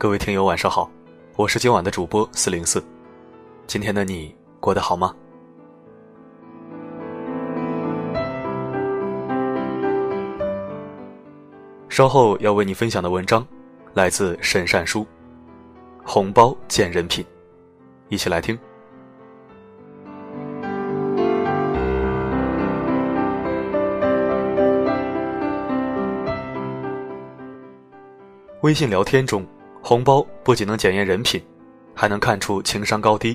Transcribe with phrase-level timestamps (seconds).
[0.00, 0.88] 各位听友晚上好，
[1.34, 2.80] 我是今晚的主播四零四。
[3.66, 5.12] 今天的你过得好吗？
[11.88, 13.44] 稍后要为你分享的文章
[13.92, 15.00] 来自沈善书，
[16.04, 17.24] 《红包见人品》，
[18.08, 18.56] 一起来听。
[28.60, 29.44] 微信聊天中。
[29.88, 31.42] 红包不仅能检验人品，
[31.94, 33.34] 还能看出情商高低。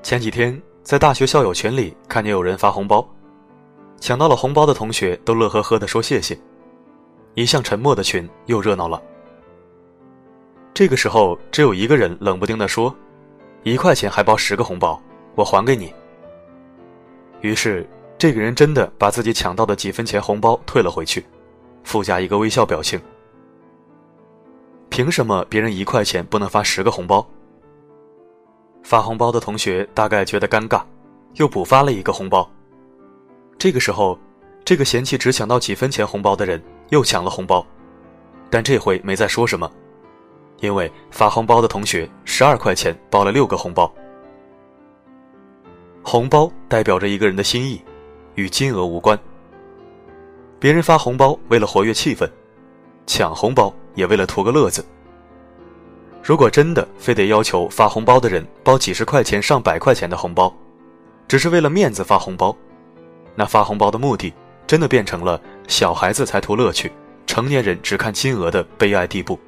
[0.00, 3.04] 前几天在大学校友群里看见有人发红包，
[3.98, 6.38] 抢到了红包的同学都乐呵呵地说谢谢，
[7.34, 9.02] 一向沉默的群又热闹了。
[10.72, 12.94] 这个时候，只有一个人冷不丁地说
[13.64, 15.02] ：“一块钱还包十个红包，
[15.34, 15.92] 我还给你。”
[17.42, 17.84] 于是，
[18.16, 21.26] 这个人真的把自己抢到的几分钱红包退了回去，
[21.82, 23.00] 附加一个微笑表情。
[24.92, 27.26] 凭什么别人一块钱不能发十个红包？
[28.82, 30.82] 发红包的同学大概觉得尴尬，
[31.36, 32.46] 又补发了一个红包。
[33.56, 34.18] 这个时候，
[34.66, 37.66] 这个嫌弃只抢到几分钱红包的人又抢了红包，
[38.50, 39.70] 但这回没再说什么，
[40.60, 43.90] 因为发红包的同学十二块钱包了六个红包。
[46.02, 47.80] 红包代表着一个人的心意，
[48.34, 49.18] 与金额无关。
[50.60, 52.28] 别人发红包为了活跃气氛，
[53.06, 53.74] 抢红包。
[53.94, 54.82] 也为了图个乐子。
[56.22, 60.50] 如果真的非得要求发红包的人包几十块钱、上百块钱的红包，
[61.28, 62.56] 只是为了面子发红包，
[63.34, 64.32] 那发红包的目的
[64.66, 66.90] 真的变成了小孩子才图乐趣，
[67.26, 69.38] 成年人只看金额的悲哀地步，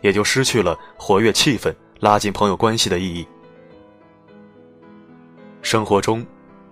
[0.00, 3.26] 也就失去了活跃气氛、拉近朋友关系的意义。
[5.60, 6.24] 生活中，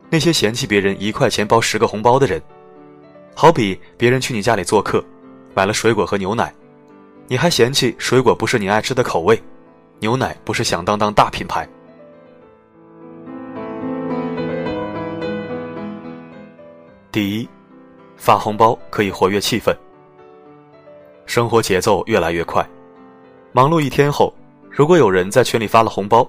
[0.08, 2.40] 那些嫌弃别人一块钱包十个红包的人，
[3.34, 5.04] 好比别人去你家里做客，
[5.54, 6.52] 买了水果和牛奶。
[7.28, 9.40] 你还嫌弃水果不是你爱吃的口味，
[10.00, 11.66] 牛奶不是响当当大品牌。
[17.10, 17.48] 第一，
[18.16, 19.74] 发红包可以活跃气氛。
[21.26, 22.66] 生活节奏越来越快，
[23.52, 24.34] 忙碌一天后，
[24.70, 26.28] 如果有人在群里发了红包，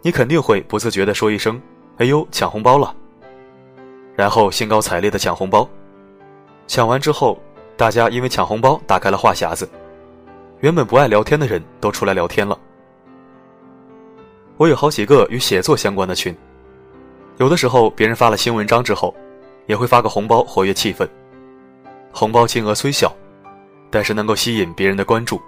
[0.00, 1.60] 你肯定会不自觉的说一声
[1.98, 2.94] ：“哎呦，抢红包了！”
[4.16, 5.68] 然后兴高采烈的抢红包。
[6.66, 7.38] 抢完之后，
[7.82, 9.68] 大家因为抢红包打开了话匣子。
[10.60, 12.56] 原本不爱聊天的人都出来聊天了。
[14.56, 16.32] 我有好几个与写作相关的群，
[17.38, 19.12] 有的时候别人发了新文章之后，
[19.66, 21.08] 也会发个红包活跃气氛。
[22.12, 23.12] 红包金额虽小，
[23.90, 25.42] 但是能够吸引别人的关注，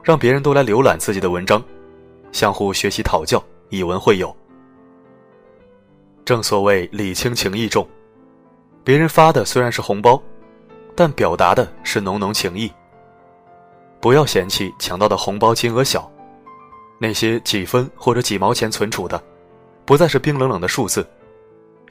[0.00, 1.60] 让别人都来浏览自己的文章，
[2.30, 4.32] 相互学习讨教，以文会友。
[6.24, 7.84] 正所谓礼轻情意重，
[8.84, 10.22] 别人发的虽然是红包，
[10.94, 12.72] 但表达的是浓浓情谊。
[14.00, 16.10] 不要嫌弃抢到的红包金额小，
[16.98, 19.22] 那些几分或者几毛钱存储的，
[19.84, 21.06] 不再是冰冷冷的数字，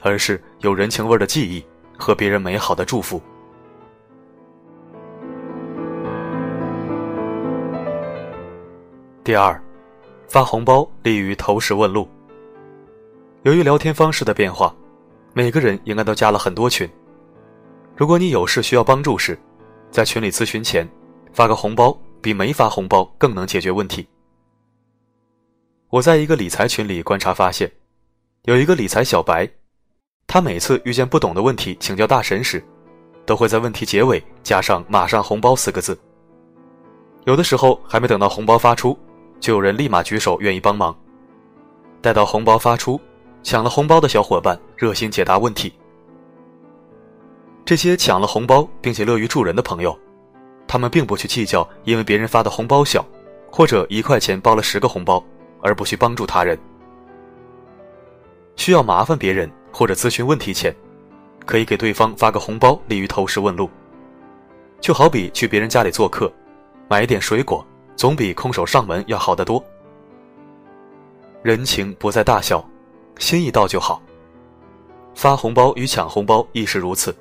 [0.00, 1.64] 而是有人情味的记忆
[1.98, 3.20] 和别人美好的祝福。
[9.24, 9.60] 第二，
[10.28, 12.08] 发红包利于投石问路。
[13.42, 14.74] 由于聊天方式的变化，
[15.32, 16.88] 每个人应该都加了很多群。
[17.96, 19.38] 如果你有事需要帮助时，
[19.90, 20.88] 在群里咨询前。
[21.34, 24.06] 发个红包比没发红包更能解决问题。
[25.90, 27.68] 我在一个理财群里观察发现，
[28.44, 29.50] 有一个理财小白，
[30.28, 32.64] 他每次遇见不懂的问题请教大神时，
[33.26, 35.98] 都会在问题结尾加上“马上红包”四个字。
[37.24, 38.96] 有的时候还没等到红包发出，
[39.40, 40.96] 就有人立马举手愿意帮忙。
[42.00, 43.00] 待到红包发出，
[43.42, 45.72] 抢了红包的小伙伴热心解答问题。
[47.64, 49.98] 这些抢了红包并且乐于助人的朋友。
[50.66, 53.04] 他们并不去计较，因为别人发的红包小，
[53.50, 55.22] 或者一块钱包了十个红包，
[55.60, 56.58] 而不去帮助他人。
[58.56, 60.74] 需要麻烦别人或者咨询问题前，
[61.46, 63.70] 可以给对方发个红包，利于投石问路。
[64.80, 66.30] 就好比去别人家里做客，
[66.88, 67.64] 买一点水果，
[67.96, 69.62] 总比空手上门要好得多。
[71.42, 72.66] 人情不在大小，
[73.18, 74.02] 心意到就好。
[75.14, 77.14] 发红包与抢红包亦是如此。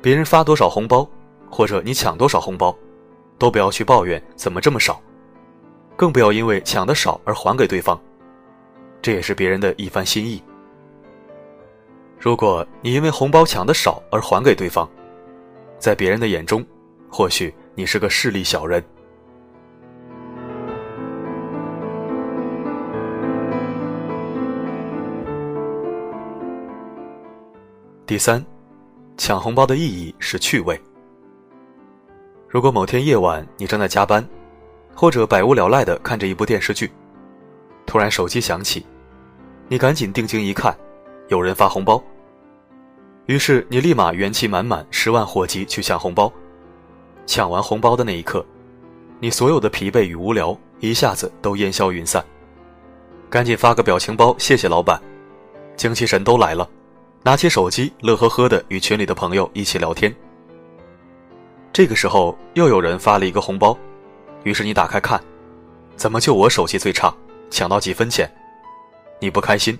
[0.00, 1.08] 别人发多少红包？
[1.50, 2.76] 或者你抢多少红包，
[3.38, 5.00] 都不要去抱怨怎么这么少，
[5.96, 7.98] 更不要因为抢的少而还给对方，
[9.00, 10.42] 这也是别人的一番心意。
[12.18, 14.88] 如果你因为红包抢的少而还给对方，
[15.78, 16.64] 在别人的眼中，
[17.08, 18.82] 或许你是个势利小人。
[28.04, 28.44] 第三，
[29.16, 30.80] 抢红包的意义是趣味。
[32.48, 34.26] 如果某天夜晚你正在加班，
[34.94, 36.90] 或者百无聊赖的看着一部电视剧，
[37.86, 38.84] 突然手机响起，
[39.68, 40.76] 你赶紧定睛一看，
[41.28, 42.02] 有人发红包。
[43.26, 46.32] 于是你立马元气满满、十万火急去抢红包。
[47.26, 48.44] 抢完红包的那一刻，
[49.18, 52.24] 你所有的疲惫与无聊一下子都烟消云散。
[53.28, 55.02] 赶紧发个表情包，谢谢老板，
[55.74, 56.68] 精气神都来了。
[57.26, 60.14] 拿起手机，乐呵呵的与群里的朋友一起聊天。
[61.72, 63.76] 这个时候，又有人发了一个红包，
[64.44, 65.20] 于是你打开看，
[65.96, 67.12] 怎么就我手气最差，
[67.50, 68.32] 抢到几分钱？
[69.18, 69.76] 你不开心，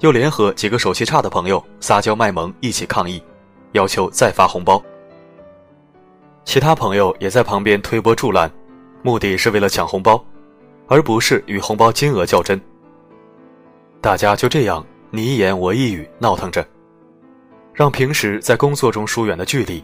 [0.00, 3.22] 又联合几个手气差的朋友撒娇卖萌，一起抗议，
[3.72, 4.82] 要求再发红包。
[6.46, 8.50] 其他朋友也在旁边推波助澜，
[9.02, 10.24] 目的是为了抢红包，
[10.88, 12.58] 而不是与红包金额较真。
[14.00, 14.82] 大家就这样
[15.14, 16.66] 你一言我一语闹腾着，
[17.72, 19.80] 让平时在工作中疏远的距离，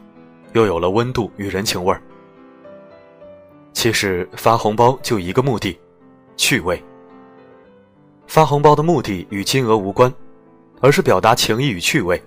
[0.54, 2.02] 又有了温度与人情味儿。
[3.72, 5.78] 其实发红包就一个目的，
[6.36, 6.82] 趣味。
[8.26, 10.12] 发红包的目的与金额无关，
[10.80, 12.20] 而是表达情谊与趣味，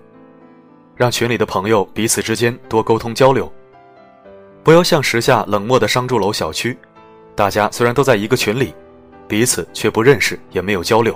[0.96, 3.52] 让群里的朋友彼此之间多沟通交流。
[4.62, 6.74] 不要像时下冷漠的商住楼小区，
[7.34, 8.74] 大家虽然都在一个群里，
[9.28, 11.14] 彼此却不认识，也没有交流。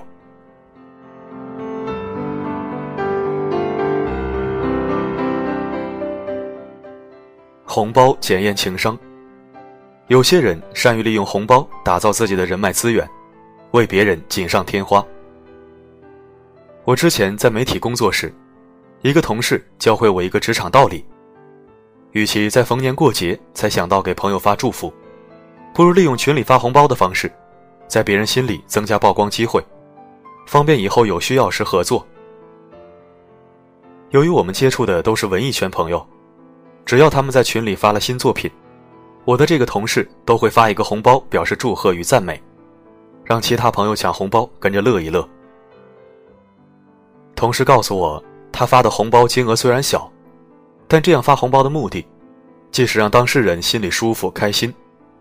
[7.70, 8.99] 红包检验情商，
[10.06, 13.06] 有些人善于利用红包打造自己的人脉资源，
[13.73, 15.05] 为别人锦上添花。
[16.85, 18.35] 我之前在媒体工作时，
[19.03, 21.05] 一个同事教会我一个职场道理。
[22.12, 24.91] 与其在逢年过节才想到给朋友发祝福，
[25.75, 27.31] 不如利用群里发红包的方式，
[27.87, 29.62] 在别人心里增加曝光机会，
[30.47, 32.05] 方便以后有需要时合作。
[34.09, 36.05] 由于我们接触的都是文艺圈朋友，
[36.88, 38.50] 只要他们在群里发了新作品，
[39.26, 42.43] 我的这个同事都会发一个红包表示祝贺与赞美，
[43.26, 45.29] 让其他朋友抢红包跟着乐一乐。
[47.37, 50.11] 同事告诉我，他发的红包金额虽然小。
[50.88, 52.06] 但这样发红包的目的，
[52.73, 54.73] 既是让当事人心里舒服开心，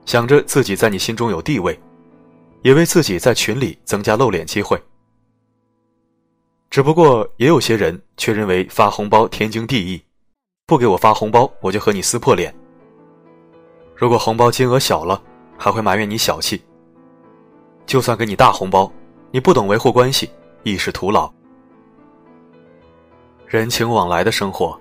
[0.06, 1.78] 想着自己在你心中有地位，
[2.62, 4.82] 也为自己在群里增加露脸机会。
[6.70, 10.02] 只不过也有些人却认为发红包天经地义，
[10.68, 12.54] 不给我发红包我就和你撕破脸。
[13.96, 15.24] 如果红包金额小了，
[15.58, 16.62] 还会埋怨你小气。
[17.86, 18.92] 就算给你大红包，
[19.32, 20.30] 你不懂维护关系，
[20.64, 21.32] 亦是徒劳。
[23.46, 24.78] 人情往来的生活。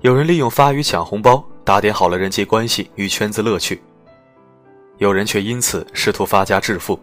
[0.00, 3.82] 有人利用发与抢红包打点好了人际关系与圈子乐趣，
[4.96, 6.98] 有人却因此试图发家致富。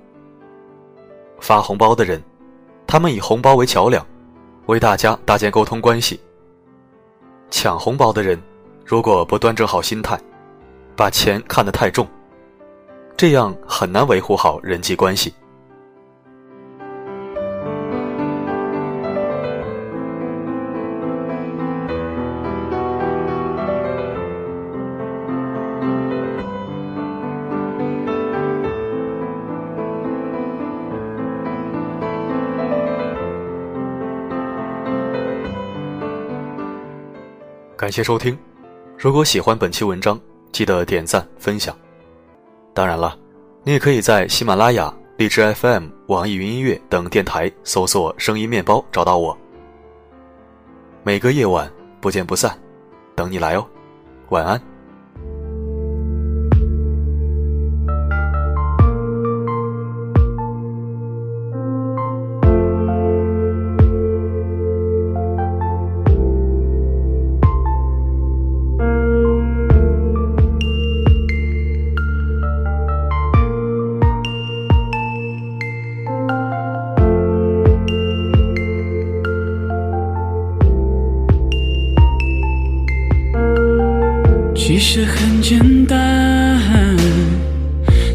[1.40, 2.20] 发红包的人，
[2.88, 4.04] 他们以红包为桥梁，
[4.66, 6.20] 为大家搭建沟通关系；
[7.50, 8.42] 抢红包的人，
[8.86, 10.20] 如果不端正好心态，
[10.96, 12.08] 把钱看得太重，
[13.18, 15.34] 这样很难维护好人际关系。
[37.80, 38.38] 感谢收听，
[38.98, 40.20] 如果喜欢本期文章，
[40.52, 41.74] 记得点赞分享。
[42.74, 43.18] 当然了，
[43.64, 49.38] 你也可以在喜马拉雅、荔枝 FM、网易云音乐等电台搜索“声音面包”找到我。
[51.04, 51.72] 每个夜晚
[52.02, 52.54] 不见不散，
[53.16, 53.66] 等你来哦，
[54.28, 54.62] 晚安。
[84.72, 86.96] 其实很简单，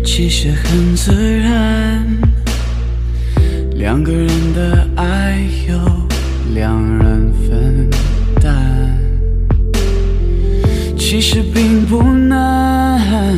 [0.04, 2.06] 其实很自然。
[3.72, 5.76] 两个人的爱由
[6.54, 7.90] 两人分
[8.40, 8.96] 担，
[10.96, 13.36] 其实并不难，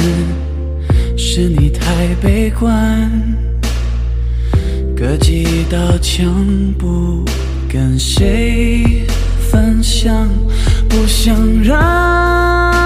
[1.16, 3.10] 是你太悲观，
[4.94, 6.44] 隔几道墙
[6.76, 7.24] 不
[7.66, 9.06] 跟谁
[9.50, 10.28] 分享，
[10.86, 12.85] 不想让。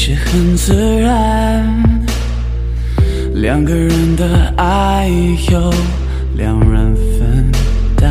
[0.00, 1.66] 实很自然。
[3.34, 5.10] 两个人的爱
[5.50, 5.74] 由
[6.36, 7.50] 两人分
[7.96, 8.08] 担，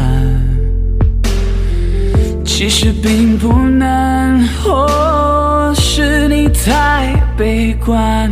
[2.44, 4.46] 其实并不难。
[4.62, 8.30] 或是你太悲观，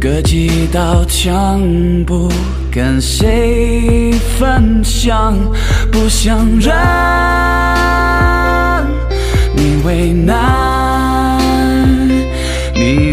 [0.00, 1.62] 隔几道墙
[2.04, 2.28] 不
[2.68, 5.38] 跟谁分享，
[5.92, 6.74] 不想让
[9.54, 10.81] 你为难，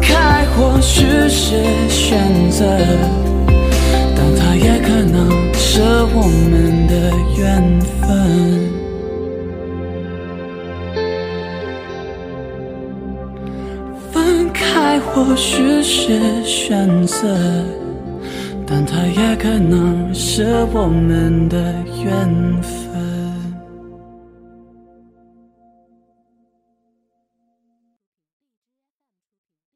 [0.00, 2.18] 开或许是选
[2.50, 2.64] 择，
[4.16, 5.80] 但它也可能是
[6.14, 8.00] 我们的缘分。
[14.10, 17.64] 分开或许是选择，
[18.66, 22.28] 但它也可能是我们的缘
[22.62, 22.89] 分。